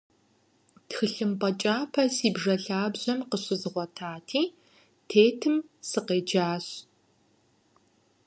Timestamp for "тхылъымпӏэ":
0.87-1.51